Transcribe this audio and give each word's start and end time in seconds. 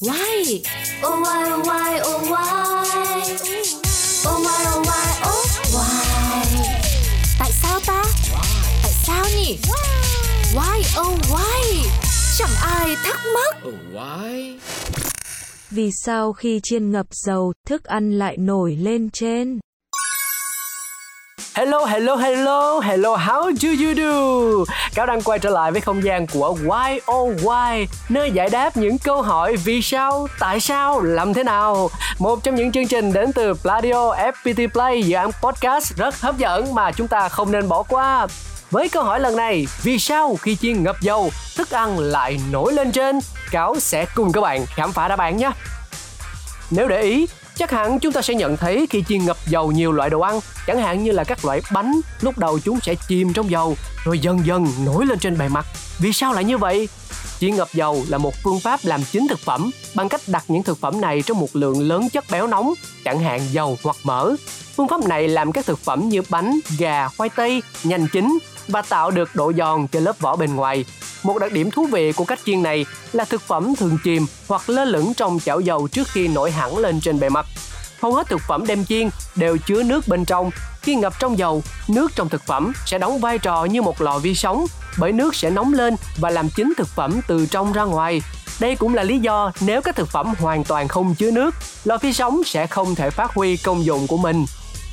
Why? 0.00 0.62
Oh 1.02 1.20
why 1.22 1.50
oh 1.52 1.62
why 1.66 2.00
oh 2.02 2.20
why? 2.30 3.22
Oh 4.26 4.38
why 4.44 4.64
oh 4.74 4.82
why 4.88 5.08
oh 5.24 5.44
why? 5.74 6.04
Tại 7.38 7.50
sao 7.62 7.80
ta? 7.86 8.04
Tại 8.82 8.92
sao 9.06 9.24
nhỉ? 9.36 9.58
Why 10.54 10.82
oh 11.00 11.18
why? 11.30 11.88
Chẳng 12.38 12.54
ai 12.62 12.96
thắc 13.04 13.20
mắc. 13.34 13.56
Oh, 13.68 13.74
why? 13.92 14.58
Vì 15.70 15.90
sao 16.04 16.32
khi 16.32 16.60
chiên 16.62 16.90
ngập 16.90 17.06
dầu, 17.10 17.52
thức 17.66 17.84
ăn 17.84 18.18
lại 18.18 18.36
nổi 18.36 18.76
lên 18.76 19.10
trên? 19.12 19.58
Hello, 21.58 21.84
hello, 21.84 22.16
hello, 22.16 22.80
hello, 22.80 23.16
how 23.16 23.50
do 23.50 23.68
you 23.68 23.94
do? 23.96 24.74
Cáo 24.94 25.06
đang 25.06 25.22
quay 25.22 25.38
trở 25.38 25.50
lại 25.50 25.72
với 25.72 25.80
không 25.80 26.04
gian 26.04 26.26
của 26.26 26.56
Why 26.64 26.98
Oh 27.12 27.36
Why, 27.42 27.86
nơi 28.08 28.30
giải 28.30 28.48
đáp 28.48 28.76
những 28.76 28.98
câu 28.98 29.22
hỏi 29.22 29.56
vì 29.56 29.82
sao, 29.82 30.26
tại 30.38 30.60
sao, 30.60 31.00
làm 31.00 31.34
thế 31.34 31.44
nào. 31.44 31.90
Một 32.18 32.42
trong 32.42 32.54
những 32.54 32.72
chương 32.72 32.88
trình 32.88 33.12
đến 33.12 33.32
từ 33.32 33.54
Pladio 33.54 34.14
FPT 34.14 34.68
Play, 34.68 35.02
dự 35.02 35.16
án 35.16 35.30
podcast 35.42 35.96
rất 35.96 36.20
hấp 36.20 36.38
dẫn 36.38 36.74
mà 36.74 36.92
chúng 36.92 37.08
ta 37.08 37.28
không 37.28 37.52
nên 37.52 37.68
bỏ 37.68 37.82
qua. 37.82 38.26
Với 38.70 38.88
câu 38.88 39.02
hỏi 39.02 39.20
lần 39.20 39.36
này, 39.36 39.66
vì 39.82 39.98
sao 39.98 40.36
khi 40.42 40.56
chiên 40.56 40.82
ngập 40.82 40.96
dầu, 41.00 41.30
thức 41.56 41.70
ăn 41.70 41.98
lại 41.98 42.40
nổi 42.52 42.72
lên 42.72 42.92
trên? 42.92 43.18
Cáo 43.50 43.80
sẽ 43.80 44.06
cùng 44.14 44.32
các 44.32 44.40
bạn 44.40 44.66
khám 44.66 44.92
phá 44.92 45.08
đáp 45.08 45.18
án 45.18 45.36
nhé. 45.36 45.50
Nếu 46.70 46.88
để 46.88 47.02
ý, 47.02 47.26
chắc 47.56 47.70
hẳn 47.70 47.98
chúng 47.98 48.12
ta 48.12 48.22
sẽ 48.22 48.34
nhận 48.34 48.56
thấy 48.56 48.86
khi 48.90 49.04
chiên 49.08 49.24
ngập 49.24 49.36
dầu 49.46 49.72
nhiều 49.72 49.92
loại 49.92 50.10
đồ 50.10 50.20
ăn, 50.20 50.40
chẳng 50.66 50.78
hạn 50.78 51.04
như 51.04 51.12
là 51.12 51.24
các 51.24 51.44
loại 51.44 51.60
bánh, 51.72 52.00
lúc 52.20 52.38
đầu 52.38 52.58
chúng 52.64 52.80
sẽ 52.80 52.94
chìm 53.08 53.32
trong 53.32 53.50
dầu, 53.50 53.76
rồi 54.04 54.18
dần 54.18 54.46
dần 54.46 54.66
nổi 54.84 55.06
lên 55.06 55.18
trên 55.18 55.38
bề 55.38 55.48
mặt. 55.48 55.66
Vì 55.98 56.12
sao 56.12 56.32
lại 56.32 56.44
như 56.44 56.58
vậy? 56.58 56.88
Chiên 57.40 57.56
ngập 57.56 57.68
dầu 57.72 58.04
là 58.08 58.18
một 58.18 58.34
phương 58.42 58.60
pháp 58.60 58.80
làm 58.82 59.04
chín 59.12 59.26
thực 59.28 59.38
phẩm 59.38 59.70
bằng 59.94 60.08
cách 60.08 60.20
đặt 60.26 60.44
những 60.48 60.62
thực 60.62 60.78
phẩm 60.78 61.00
này 61.00 61.22
trong 61.26 61.40
một 61.40 61.48
lượng 61.52 61.88
lớn 61.88 62.08
chất 62.12 62.24
béo 62.30 62.46
nóng, 62.46 62.74
chẳng 63.04 63.20
hạn 63.20 63.40
dầu 63.52 63.78
hoặc 63.82 63.96
mỡ. 64.04 64.34
Phương 64.76 64.88
pháp 64.88 65.00
này 65.06 65.28
làm 65.28 65.52
các 65.52 65.66
thực 65.66 65.78
phẩm 65.78 66.08
như 66.08 66.22
bánh, 66.28 66.60
gà, 66.78 67.08
khoai 67.08 67.28
tây 67.28 67.62
nhanh 67.84 68.08
chín 68.12 68.38
và 68.68 68.82
tạo 68.82 69.10
được 69.10 69.34
độ 69.34 69.52
giòn 69.58 69.86
cho 69.86 70.00
lớp 70.00 70.18
vỏ 70.20 70.36
bên 70.36 70.56
ngoài. 70.56 70.84
Một 71.22 71.38
đặc 71.38 71.52
điểm 71.52 71.70
thú 71.70 71.86
vị 71.86 72.12
của 72.12 72.24
cách 72.24 72.38
chiên 72.46 72.62
này 72.62 72.86
là 73.12 73.24
thực 73.24 73.42
phẩm 73.42 73.74
thường 73.74 73.98
chìm 74.04 74.26
hoặc 74.48 74.70
lơ 74.70 74.84
lửng 74.84 75.14
trong 75.14 75.40
chảo 75.44 75.60
dầu 75.60 75.88
trước 75.88 76.08
khi 76.08 76.28
nổi 76.28 76.50
hẳn 76.50 76.78
lên 76.78 77.00
trên 77.00 77.20
bề 77.20 77.28
mặt. 77.28 77.46
Hầu 78.00 78.14
hết 78.14 78.28
thực 78.28 78.40
phẩm 78.48 78.66
đem 78.66 78.84
chiên 78.84 79.08
đều 79.36 79.56
chứa 79.58 79.82
nước 79.82 80.08
bên 80.08 80.24
trong. 80.24 80.50
Khi 80.88 80.94
ngập 80.94 81.12
trong 81.18 81.38
dầu, 81.38 81.62
nước 81.88 82.12
trong 82.14 82.28
thực 82.28 82.42
phẩm 82.46 82.72
sẽ 82.86 82.98
đóng 82.98 83.18
vai 83.18 83.38
trò 83.38 83.64
như 83.64 83.82
một 83.82 84.00
lò 84.00 84.18
vi 84.18 84.34
sóng 84.34 84.66
bởi 84.98 85.12
nước 85.12 85.34
sẽ 85.34 85.50
nóng 85.50 85.72
lên 85.72 85.96
và 86.16 86.30
làm 86.30 86.50
chín 86.50 86.72
thực 86.76 86.88
phẩm 86.88 87.20
từ 87.28 87.46
trong 87.46 87.72
ra 87.72 87.82
ngoài. 87.82 88.22
Đây 88.60 88.76
cũng 88.76 88.94
là 88.94 89.02
lý 89.02 89.18
do 89.18 89.52
nếu 89.60 89.82
các 89.82 89.96
thực 89.96 90.08
phẩm 90.08 90.34
hoàn 90.38 90.64
toàn 90.64 90.88
không 90.88 91.14
chứa 91.14 91.30
nước, 91.30 91.54
lò 91.84 91.98
vi 91.98 92.12
sóng 92.12 92.40
sẽ 92.46 92.66
không 92.66 92.94
thể 92.94 93.10
phát 93.10 93.34
huy 93.34 93.56
công 93.56 93.84
dụng 93.84 94.06
của 94.06 94.16
mình. 94.16 94.46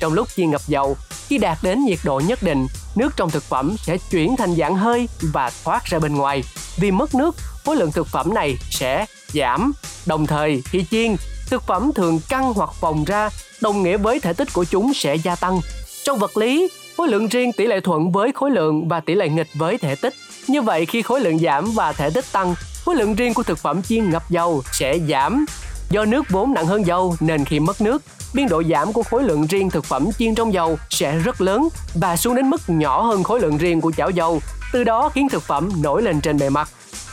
Trong 0.00 0.12
lúc 0.12 0.28
chiên 0.36 0.50
ngập 0.50 0.60
dầu, 0.66 0.96
khi 1.28 1.38
đạt 1.38 1.58
đến 1.62 1.84
nhiệt 1.84 1.98
độ 2.04 2.22
nhất 2.26 2.42
định, 2.42 2.66
nước 2.96 3.16
trong 3.16 3.30
thực 3.30 3.42
phẩm 3.42 3.76
sẽ 3.78 3.96
chuyển 4.10 4.36
thành 4.36 4.56
dạng 4.56 4.76
hơi 4.76 5.08
và 5.20 5.50
thoát 5.64 5.84
ra 5.84 5.98
bên 5.98 6.14
ngoài. 6.14 6.44
Vì 6.76 6.90
mất 6.90 7.14
nước, 7.14 7.36
khối 7.64 7.76
lượng 7.76 7.92
thực 7.92 8.06
phẩm 8.06 8.34
này 8.34 8.58
sẽ 8.70 9.06
giảm. 9.34 9.72
Đồng 10.08 10.26
thời, 10.26 10.62
khi 10.64 10.84
chiên, 10.90 11.16
thực 11.50 11.66
phẩm 11.66 11.90
thường 11.94 12.20
căng 12.28 12.52
hoặc 12.52 12.70
phồng 12.80 13.04
ra, 13.04 13.30
đồng 13.60 13.82
nghĩa 13.82 13.96
với 13.96 14.20
thể 14.20 14.32
tích 14.32 14.48
của 14.52 14.64
chúng 14.64 14.94
sẽ 14.94 15.14
gia 15.14 15.36
tăng. 15.36 15.60
Trong 16.04 16.18
vật 16.18 16.36
lý, 16.36 16.68
khối 16.96 17.08
lượng 17.08 17.28
riêng 17.28 17.52
tỷ 17.52 17.66
lệ 17.66 17.80
thuận 17.80 18.12
với 18.12 18.32
khối 18.34 18.50
lượng 18.50 18.88
và 18.88 19.00
tỷ 19.00 19.14
lệ 19.14 19.28
nghịch 19.28 19.48
với 19.54 19.78
thể 19.78 19.94
tích. 19.94 20.14
Như 20.48 20.62
vậy 20.62 20.86
khi 20.86 21.02
khối 21.02 21.20
lượng 21.20 21.38
giảm 21.38 21.70
và 21.70 21.92
thể 21.92 22.10
tích 22.10 22.24
tăng, 22.32 22.54
khối 22.84 22.96
lượng 22.96 23.14
riêng 23.14 23.34
của 23.34 23.42
thực 23.42 23.58
phẩm 23.58 23.82
chiên 23.82 24.10
ngập 24.10 24.30
dầu 24.30 24.62
sẽ 24.72 24.98
giảm. 25.08 25.46
Do 25.90 26.04
nước 26.04 26.22
vốn 26.30 26.54
nặng 26.54 26.66
hơn 26.66 26.86
dầu 26.86 27.16
nên 27.20 27.44
khi 27.44 27.60
mất 27.60 27.80
nước, 27.80 28.02
biên 28.34 28.48
độ 28.48 28.62
giảm 28.70 28.92
của 28.92 29.02
khối 29.02 29.22
lượng 29.22 29.46
riêng 29.46 29.70
thực 29.70 29.84
phẩm 29.84 30.08
chiên 30.18 30.34
trong 30.34 30.52
dầu 30.52 30.78
sẽ 30.90 31.18
rất 31.18 31.40
lớn 31.40 31.68
và 31.94 32.16
xuống 32.16 32.34
đến 32.34 32.50
mức 32.50 32.60
nhỏ 32.66 33.02
hơn 33.02 33.22
khối 33.22 33.40
lượng 33.40 33.58
riêng 33.58 33.80
của 33.80 33.92
chảo 33.96 34.10
dầu, 34.10 34.40
từ 34.72 34.84
đó 34.84 35.08
khiến 35.14 35.28
thực 35.28 35.42
phẩm 35.42 35.70
nổi 35.82 36.02
lên 36.02 36.20
trên 36.20 36.38
bề 36.38 36.50
mặt. 36.50 36.68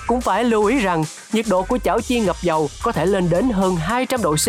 Cũng 0.07 0.21
phải 0.21 0.43
lưu 0.43 0.65
ý 0.65 0.79
rằng 0.79 1.03
nhiệt 1.33 1.45
độ 1.49 1.63
của 1.63 1.77
chảo 1.77 2.01
chiên 2.01 2.25
ngập 2.25 2.35
dầu 2.41 2.69
có 2.83 2.91
thể 2.91 3.05
lên 3.05 3.29
đến 3.29 3.49
hơn 3.49 3.75
200 3.75 4.21
độ 4.21 4.35
C 4.35 4.47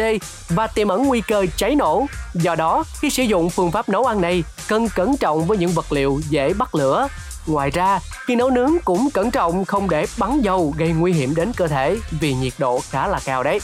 và 0.49 0.67
tiềm 0.67 0.89
ẩn 0.89 1.07
nguy 1.07 1.21
cơ 1.21 1.47
cháy 1.57 1.75
nổ. 1.75 2.07
Do 2.35 2.55
đó, 2.55 2.85
khi 3.01 3.11
sử 3.11 3.23
dụng 3.23 3.51
phương 3.51 3.71
pháp 3.71 3.89
nấu 3.89 4.05
ăn 4.05 4.21
này, 4.21 4.45
cần 4.69 4.89
cẩn 4.95 5.17
trọng 5.17 5.47
với 5.47 5.59
những 5.59 5.71
vật 5.71 5.93
liệu 5.93 6.21
dễ 6.29 6.55
bắt 6.55 6.75
lửa. 6.75 7.09
Ngoài 7.47 7.71
ra, 7.71 8.01
khi 8.27 8.37
nấu 8.37 8.51
nướng 8.51 8.73
cũng 8.85 9.11
cẩn 9.11 9.31
trọng 9.31 9.65
không 9.65 9.91
để 9.91 10.07
bắn 10.19 10.41
dầu 10.41 10.75
gây 10.79 10.89
nguy 10.89 11.13
hiểm 11.13 11.35
đến 11.35 11.53
cơ 11.57 11.69
thể 11.69 11.97
vì 12.21 12.35
nhiệt 12.35 12.53
độ 12.59 12.81
khá 12.91 13.07
là 13.07 13.21
cao 13.25 13.43
đấy. 13.43 13.61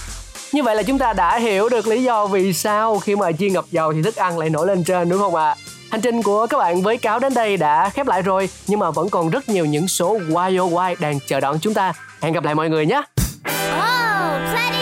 Như 0.53 0.63
vậy 0.63 0.77
là 0.77 0.83
chúng 0.83 0.99
ta 0.99 1.13
đã 1.13 1.39
hiểu 1.39 1.69
được 1.69 1.87
lý 1.87 2.03
do 2.03 2.27
vì 2.27 2.53
sao 2.53 2.99
khi 2.99 3.17
mà 3.17 3.33
chiên 3.33 3.53
ngập 3.53 3.65
dầu 3.71 3.93
thì 3.93 4.03
thức 4.03 4.17
ăn 4.17 4.39
lại 4.39 4.51
nổi 4.51 4.67
lên 4.67 4.85
trên 4.85 5.09
đúng 5.09 5.19
không 5.19 5.35
ạ? 5.35 5.49
À? 5.49 5.72
Hành 5.93 6.01
trình 6.01 6.23
của 6.23 6.47
các 6.47 6.59
bạn 6.59 6.83
với 6.83 6.99
cáo 6.99 7.19
đến 7.19 7.35
đây 7.35 7.57
đã 7.57 7.89
khép 7.89 8.07
lại 8.07 8.23
rồi, 8.23 8.49
nhưng 8.67 8.81
mà 8.81 8.91
vẫn 8.91 9.09
còn 9.11 9.31
rất 9.31 9.49
nhiều 9.49 9.65
những 9.65 9.89
số 9.89 10.19
YOY 10.35 10.95
đang 11.01 11.19
chờ 11.27 11.41
đón 11.41 11.59
chúng 11.61 11.75
ta. 11.75 11.93
Hẹn 12.21 12.33
gặp 12.33 12.45
lại 12.45 12.55
mọi 12.55 12.71
người 12.71 12.87
nhé. 12.87 13.03
Oh, 13.47 14.82